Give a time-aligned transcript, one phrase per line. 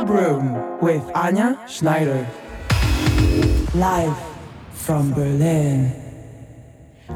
[0.00, 2.26] Club Room with Anja Schneider.
[3.74, 4.16] Live
[4.70, 5.92] from Berlin.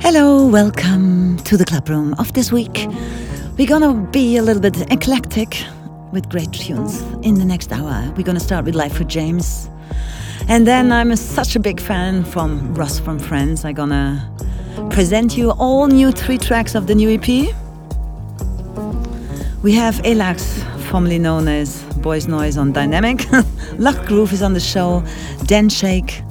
[0.00, 2.86] Hello, welcome to the Club Room of this week.
[3.56, 5.64] We're gonna be a little bit eclectic
[6.12, 8.12] with great tunes in the next hour.
[8.18, 9.70] We're gonna start with Life for James.
[10.46, 13.64] And then I'm a, such a big fan from Russ from Friends.
[13.64, 14.30] I'm gonna
[14.90, 17.28] present you all new three tracks of the new EP.
[19.62, 23.24] We have Elax, formerly known as Boys Noize on Dynamic.
[23.78, 25.02] Luck Groove is on the show.
[25.46, 26.22] Dan Shake,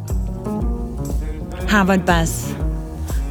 [1.68, 2.54] Harvard Bass,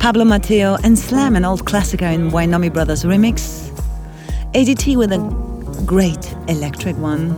[0.01, 3.71] Pablo Mateo, and Slam, an old classicer in Wynomi Brothers remix.
[4.55, 5.21] ADT with a
[5.87, 7.29] great electric one.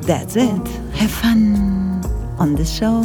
[0.00, 0.66] That's it.
[0.94, 2.02] Have fun
[2.38, 3.02] on this show.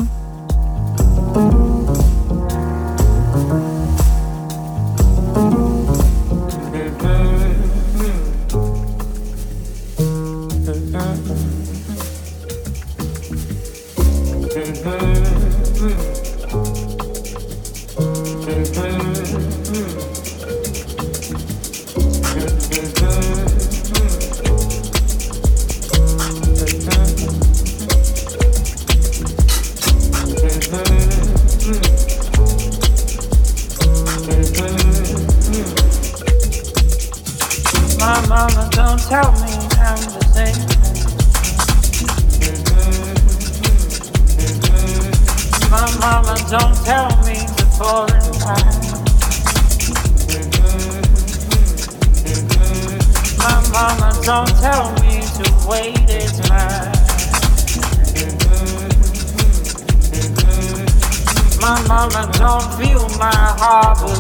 [61.74, 64.20] my mama don't feel my heart was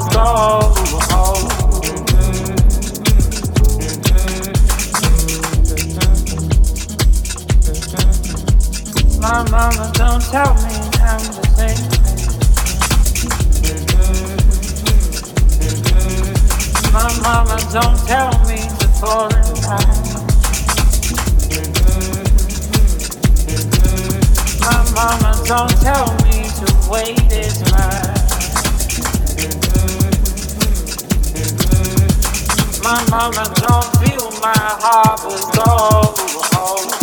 [9.19, 11.83] My mama don't tell me I'm the same.
[16.91, 19.41] My mama don't tell me to fall in.
[24.59, 26.22] My mama don't tell me.
[32.83, 37.02] My mama don't feel my heart was all.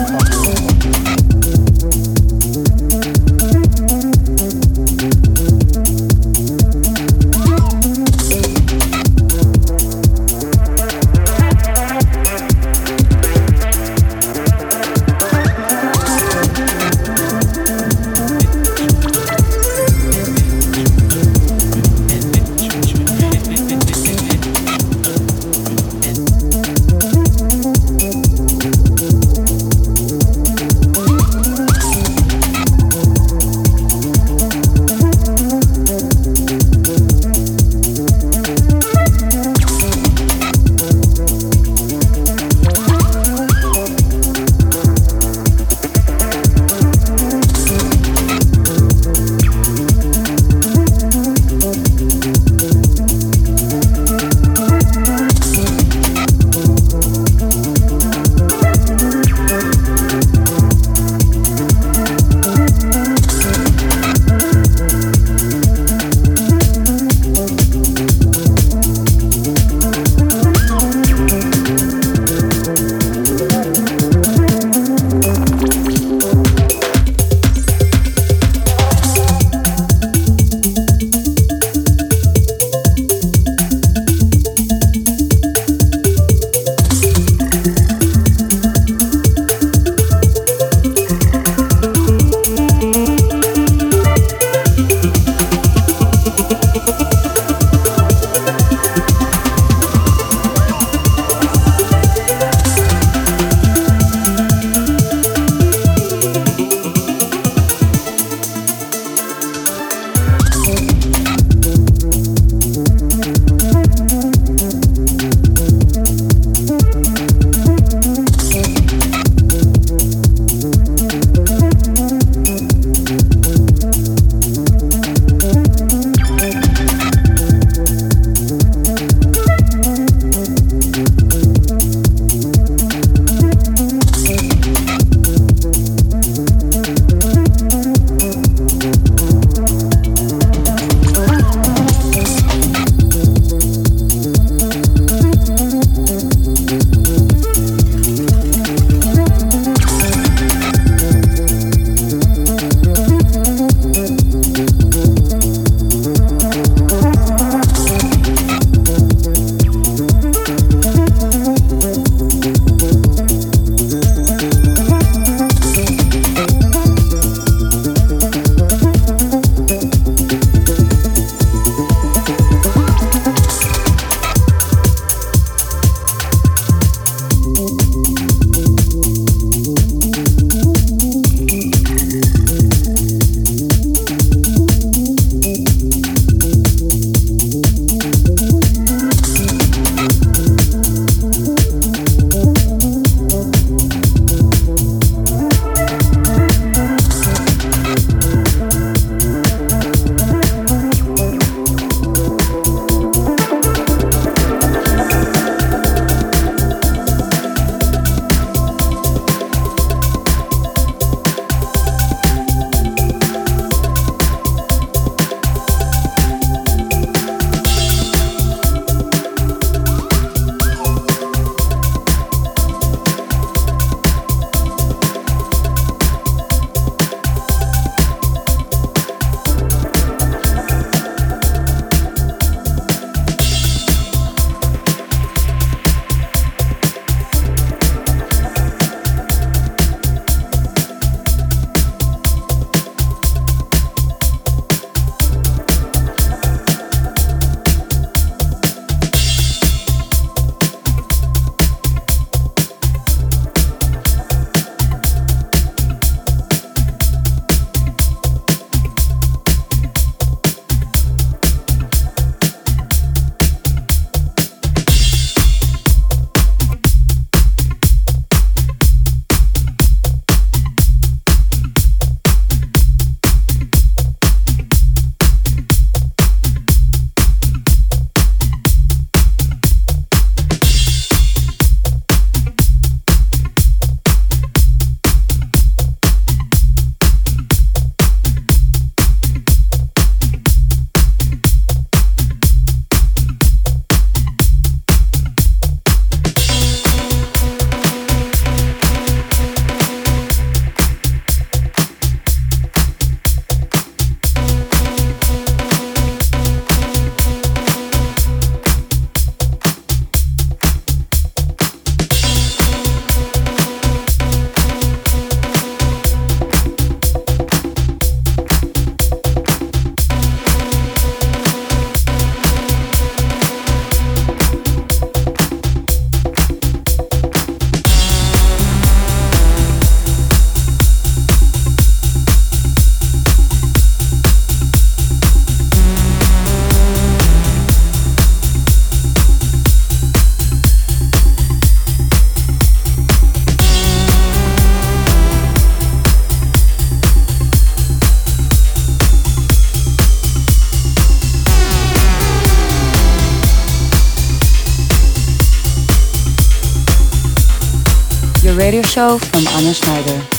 [358.71, 360.30] Radio show from Anja Schneider.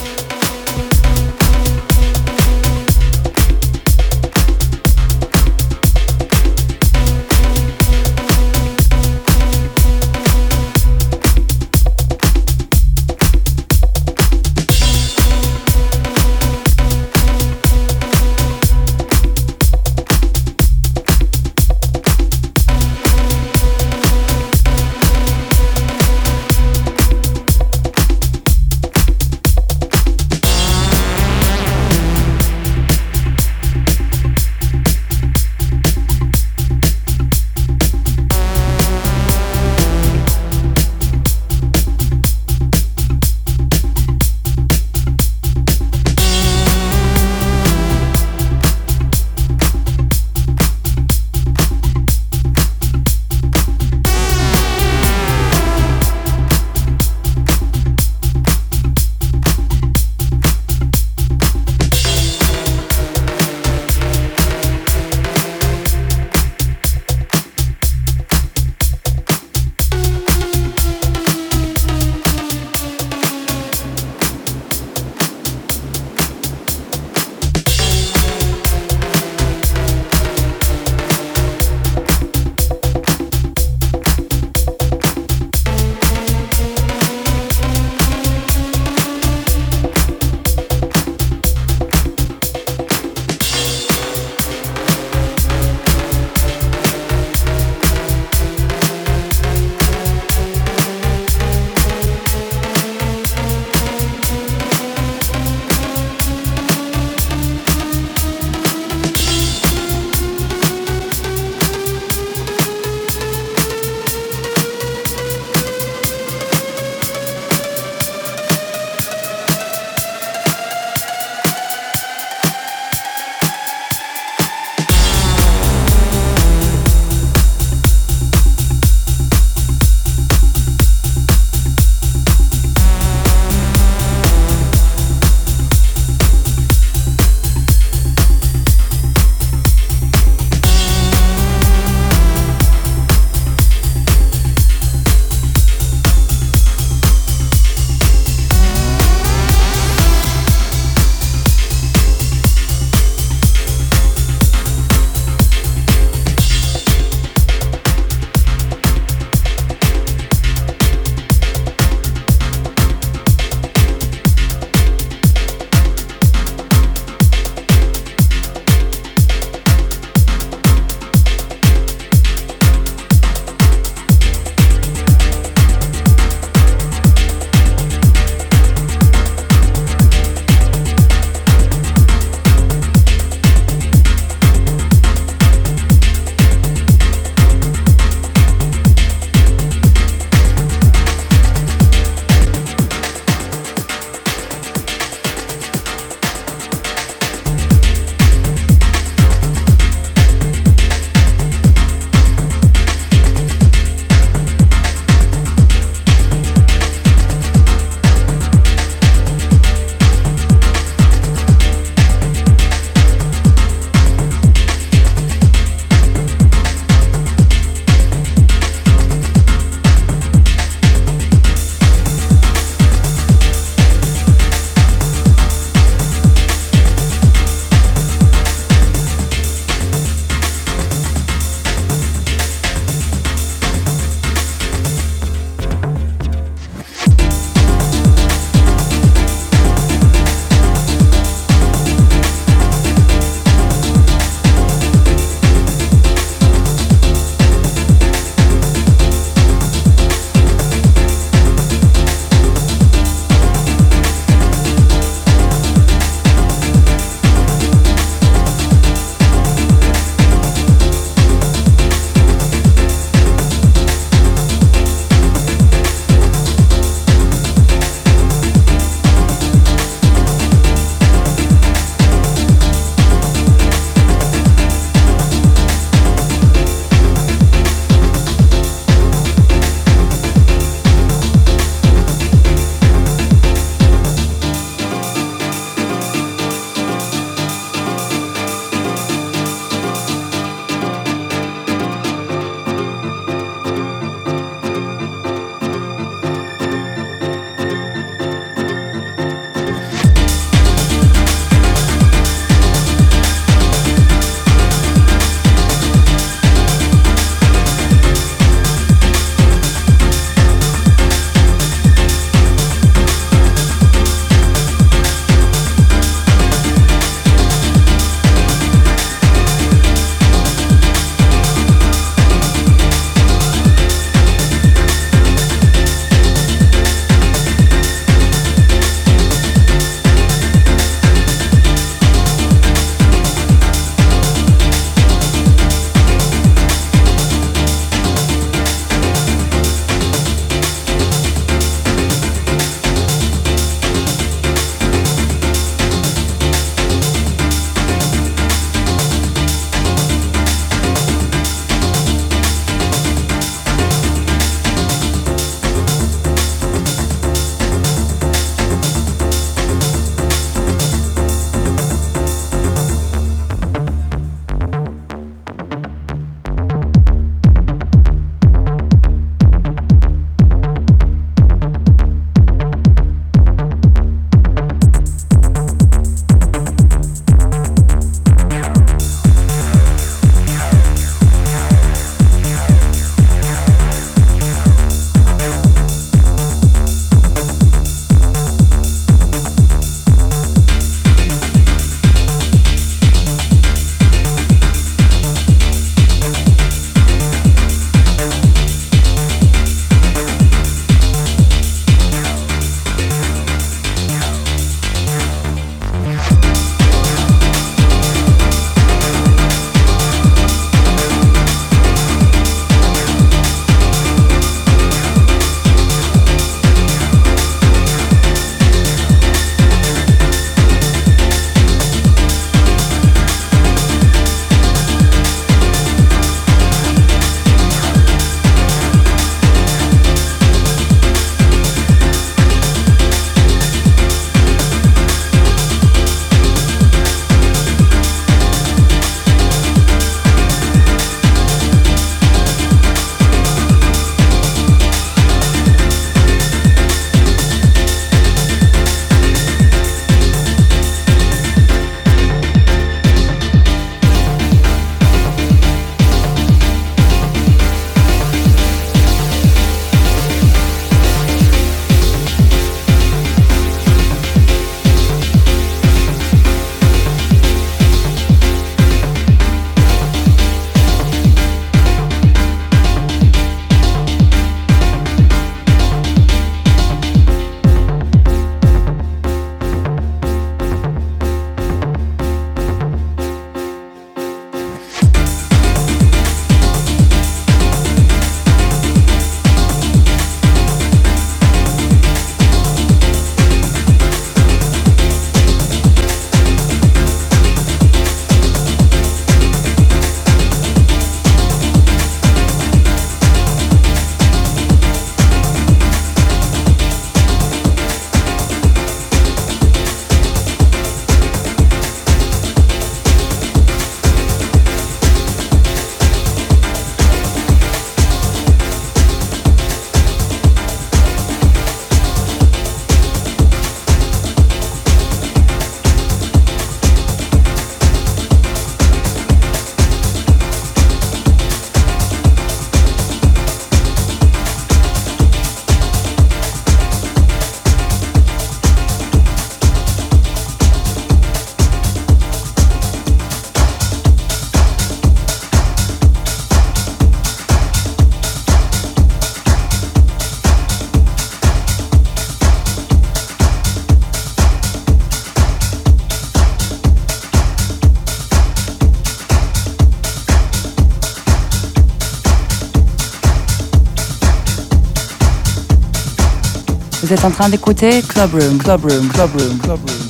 [567.12, 570.01] Êtes en train d'écouter Club Room, Club Room, Club Room, Club Room.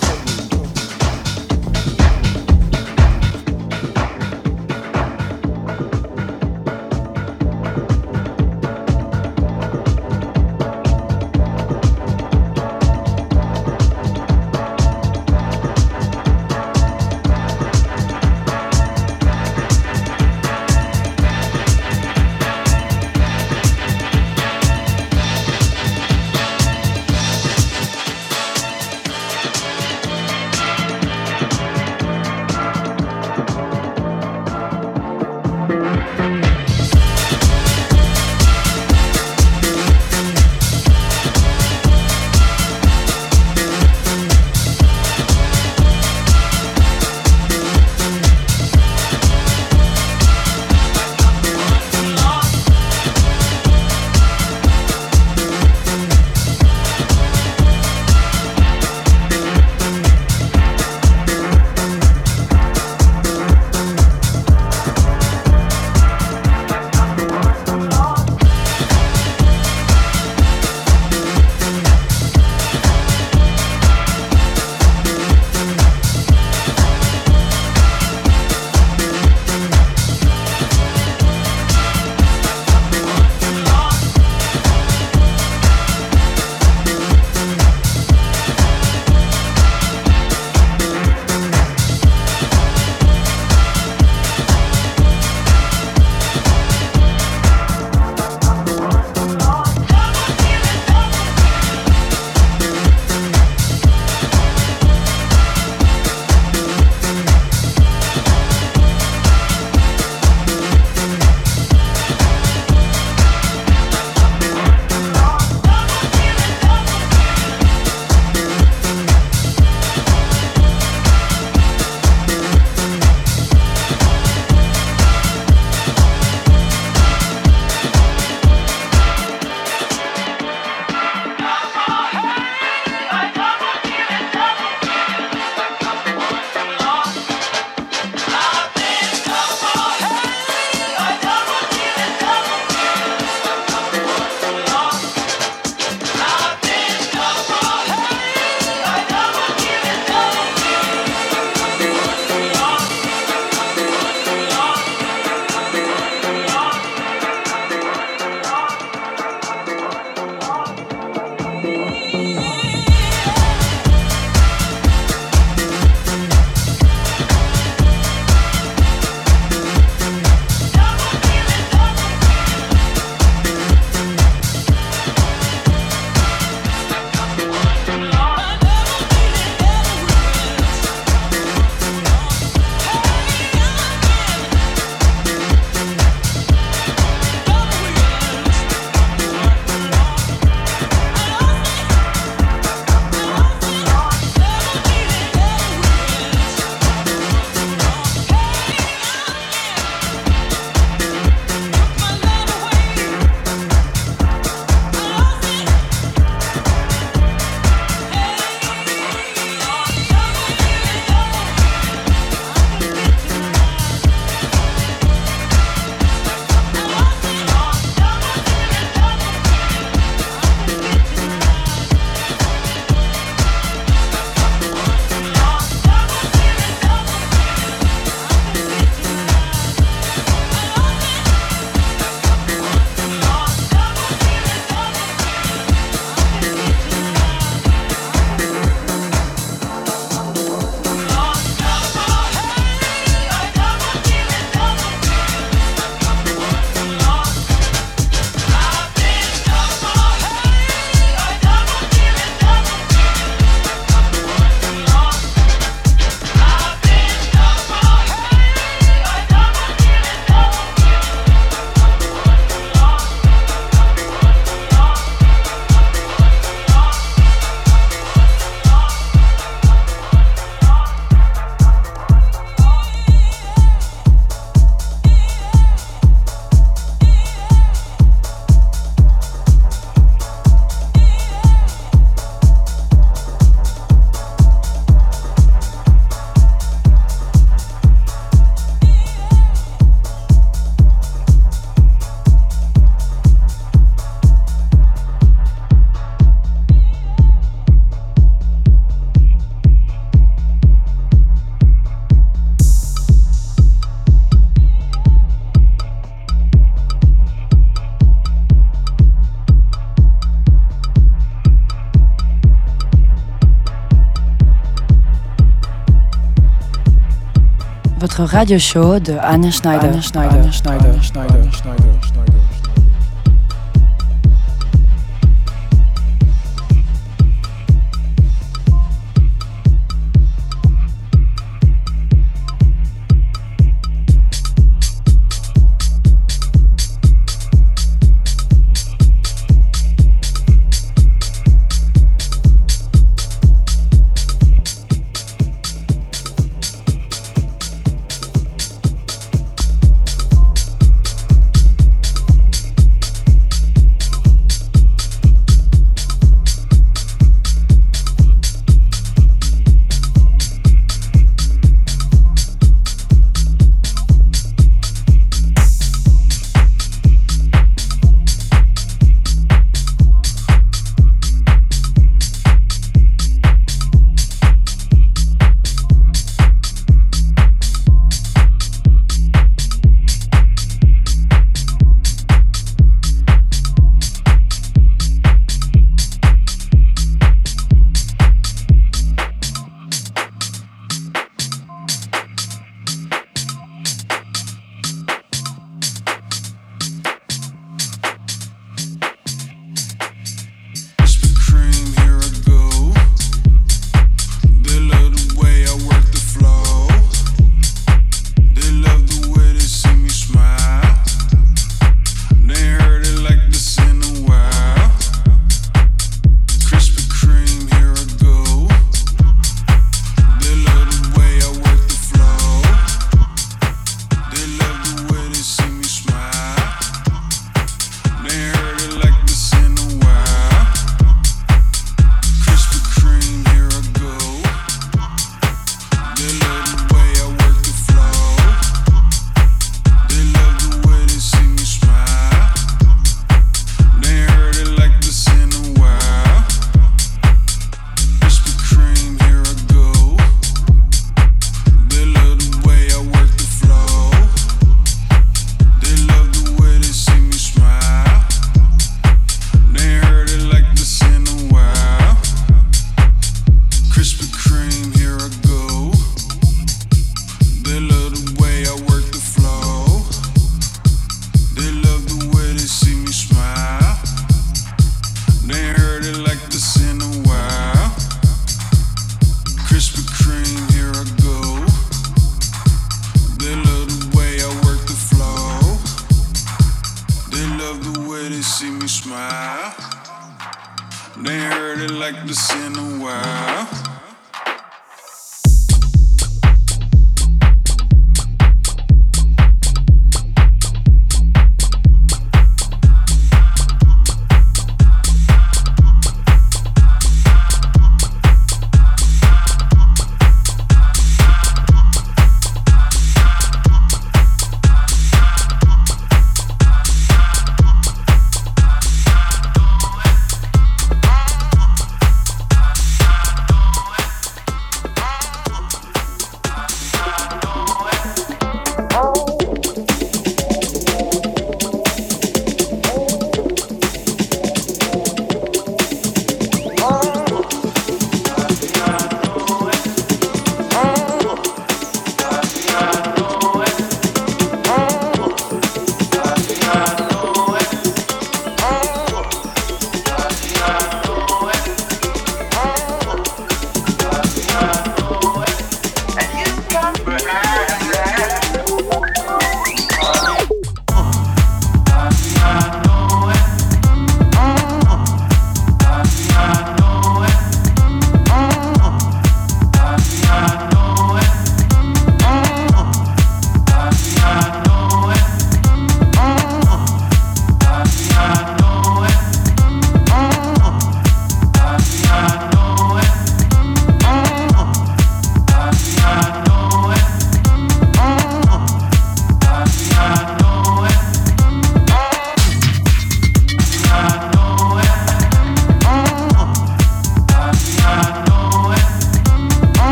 [318.23, 319.89] Votre radio show de Anne Schneider.
[319.89, 320.35] Anne Schneider.
[320.35, 320.85] Anne Schneider.
[320.85, 321.35] Anne Schneider.
[321.35, 322.22] Anne Schneider.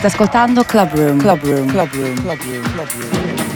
[0.00, 3.49] State ascoltando Club Room, Club Room, Club Room, Club Room, Club Room.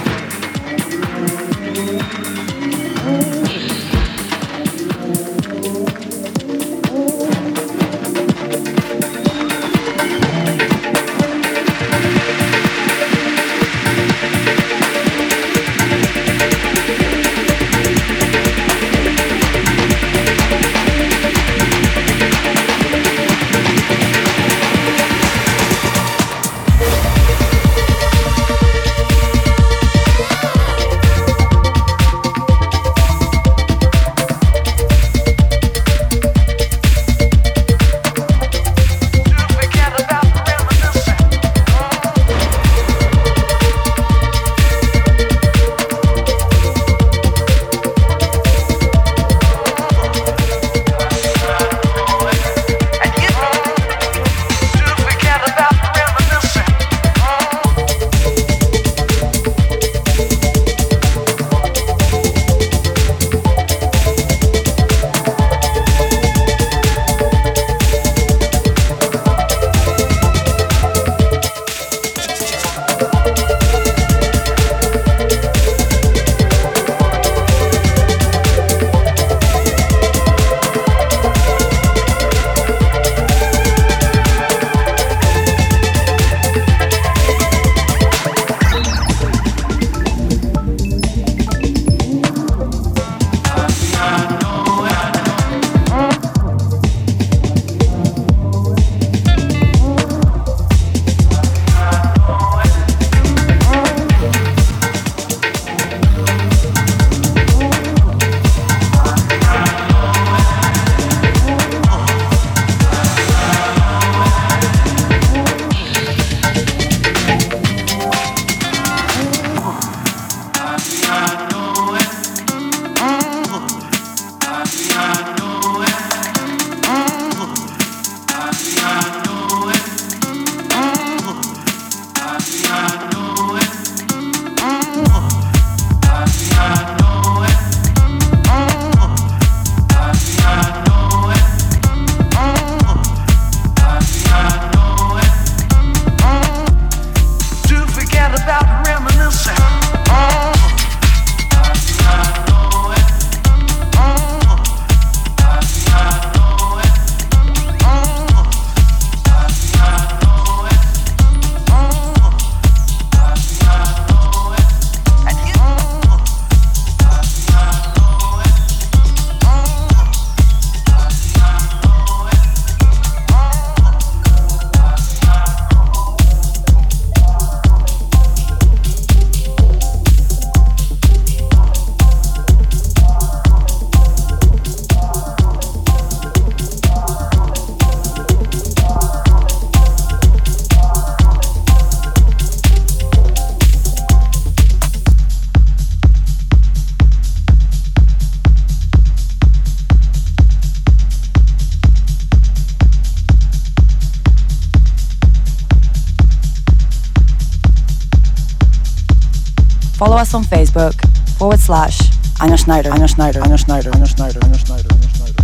[210.15, 210.95] On Facebook
[211.39, 211.99] forward slash
[212.39, 215.43] Anja Schneider, Anja Schneider, Anja Schneider, Anja Schneider, Anja Schneider, Anja Schneider.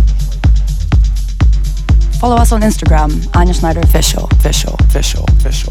[2.19, 5.70] Follow us on Instagram, Anja Schneider Official, Official, Official, Official,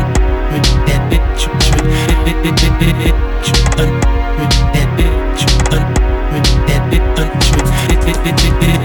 [2.33, 2.61] Thank
[8.75, 8.80] you.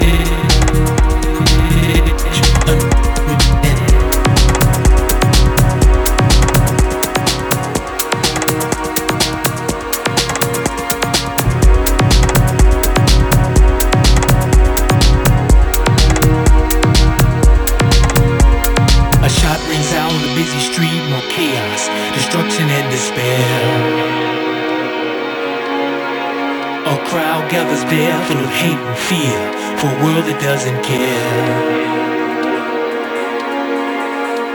[27.77, 29.37] is there, full of hate and fear
[29.77, 31.29] for a world that doesn't care.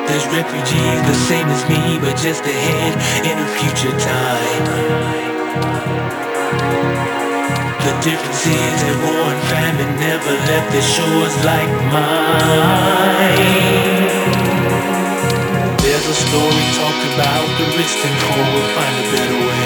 [0.10, 4.66] There's refugees the same as me, but just ahead in a future time.
[7.86, 13.38] The difference is that war and famine never left the shores like mine.
[15.86, 19.62] There's a story talked about the rich and poor will find a better way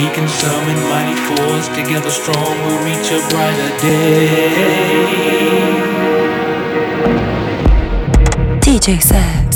[0.00, 1.68] we can summon mighty force.
[1.68, 5.00] Together strong, we'll reach a brighter day.
[8.60, 9.52] DJ Sam,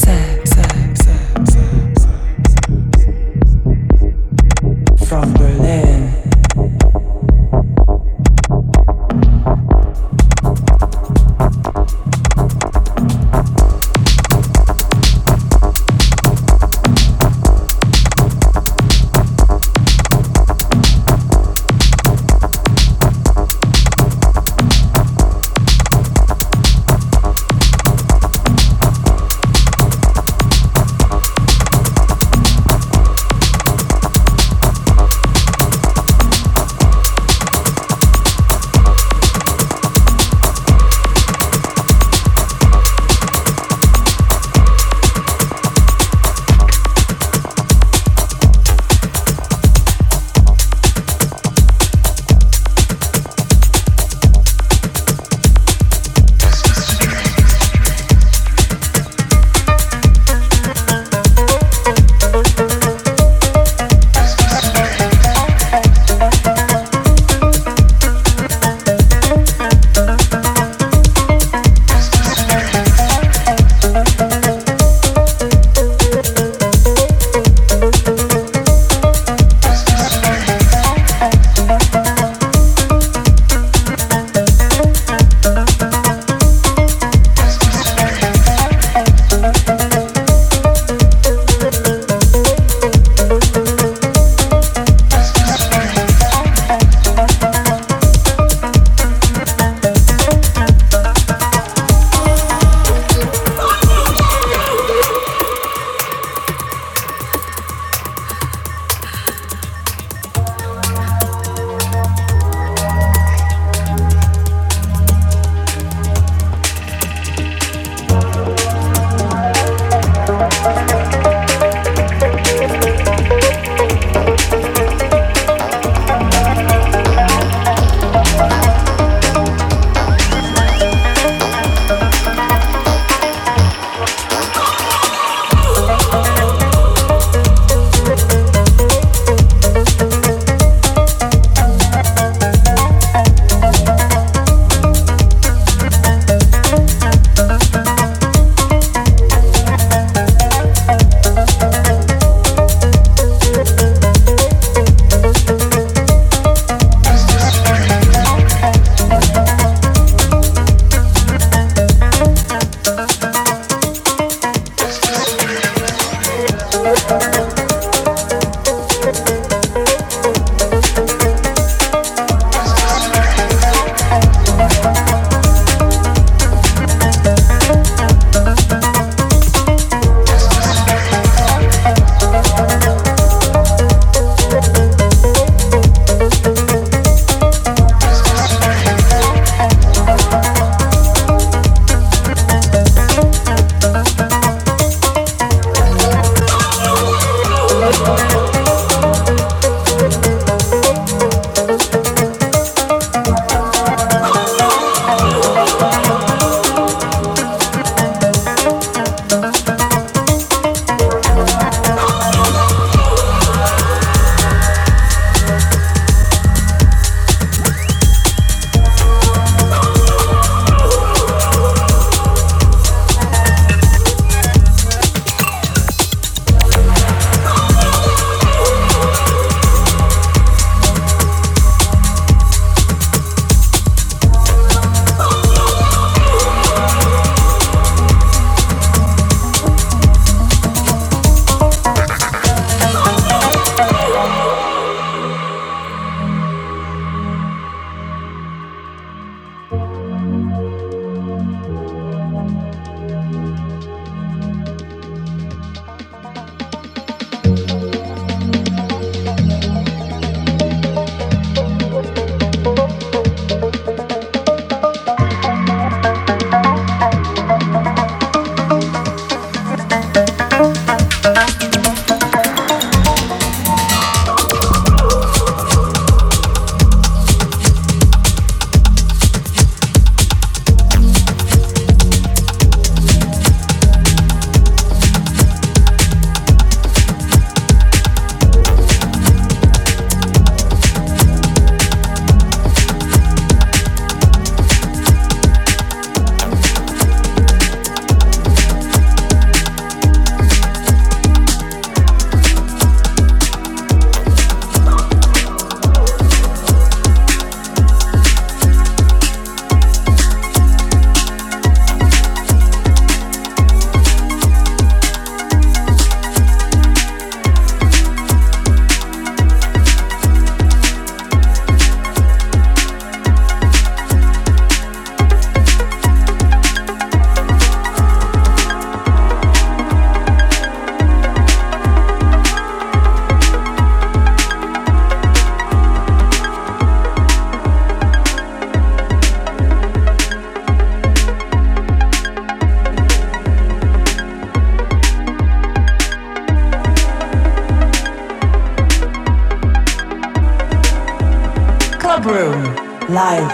[352.24, 352.64] Broom,
[353.10, 353.52] live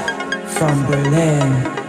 [0.48, 1.79] from Berlin.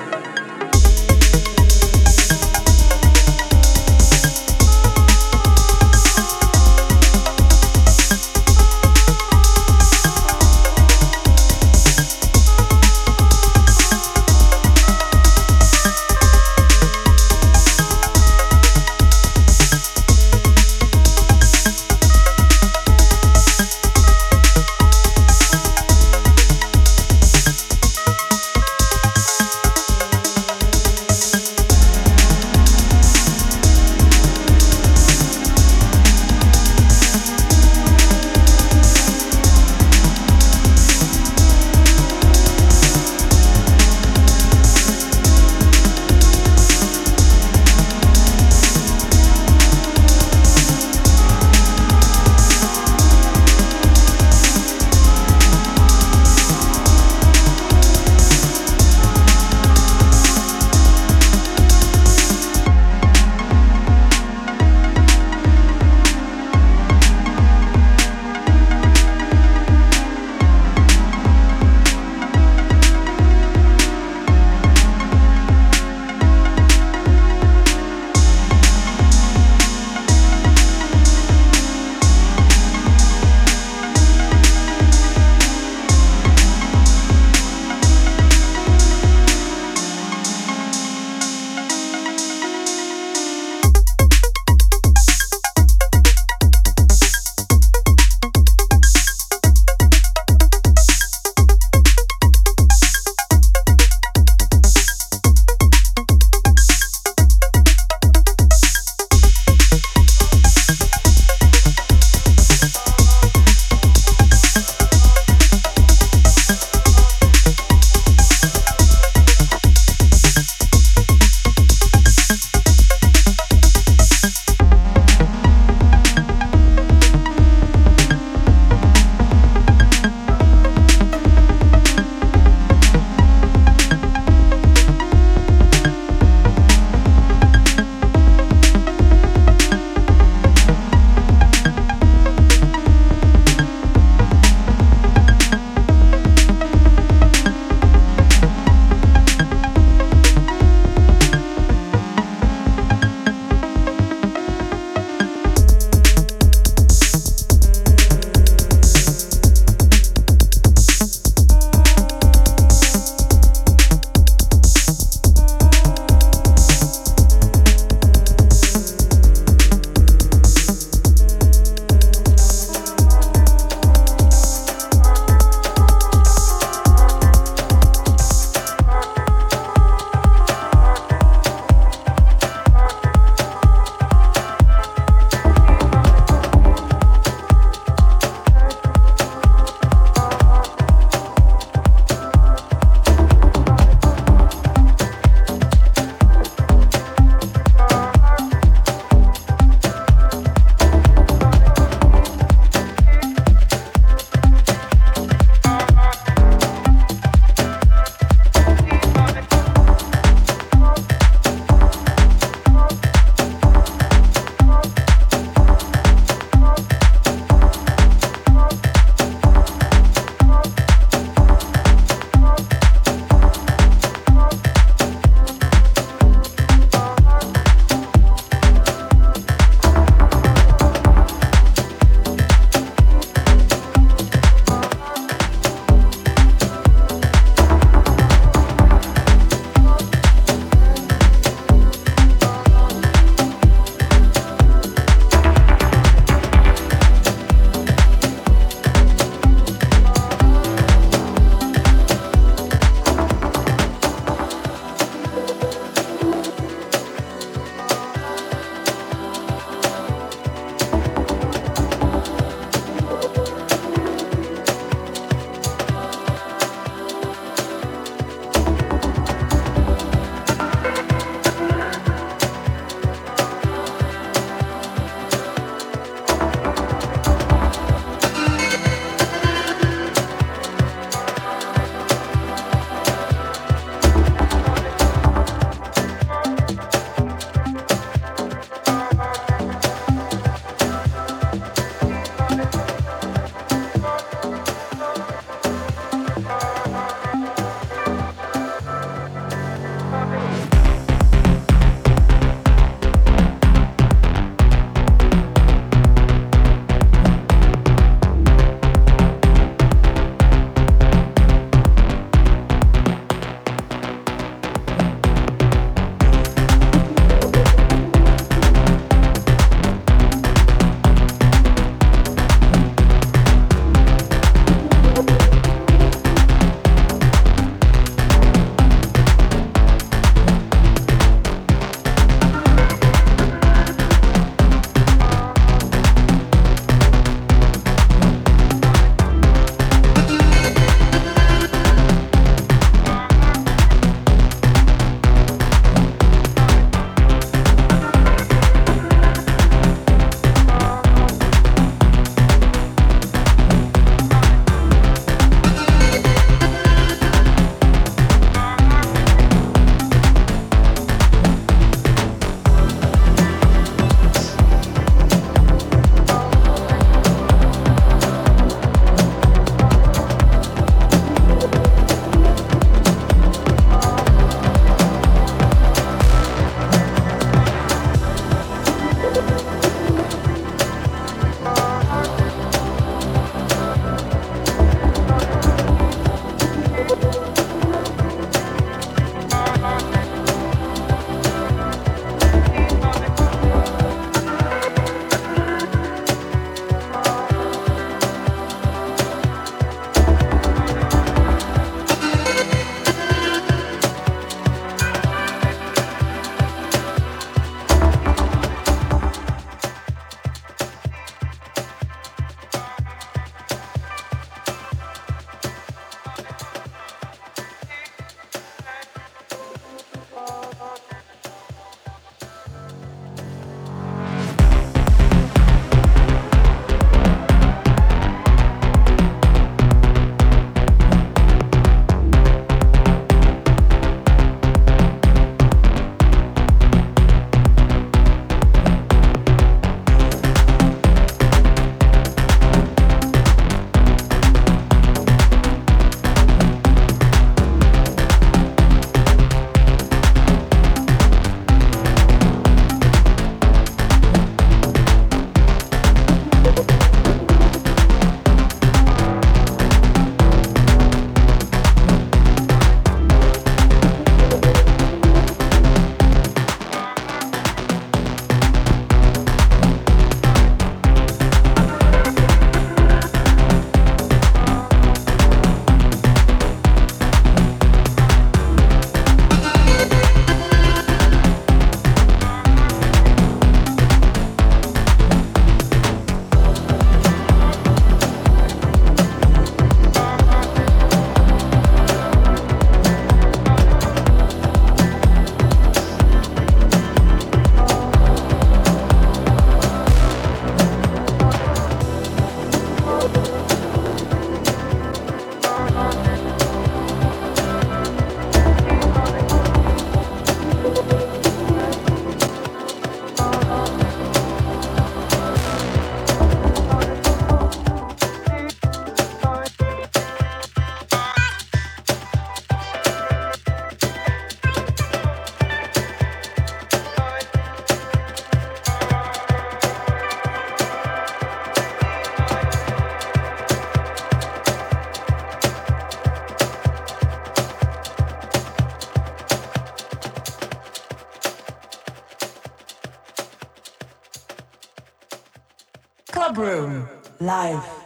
[547.52, 548.01] Club